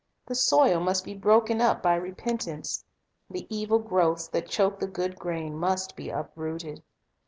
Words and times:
The 0.25 0.33
soil 0.33 0.79
must 0.79 1.05
be 1.05 1.13
broken 1.13 1.61
up 1.61 1.83
by 1.83 1.93
repentance. 1.93 2.83
The 3.29 3.45
evil 3.55 3.77
growths 3.77 4.27
that 4.29 4.47
choke 4.49 4.79
the 4.79 4.87
good 4.87 5.19
grain 5.19 5.55
must 5.55 5.95
be 5.95 6.09
uprooted. 6.09 6.81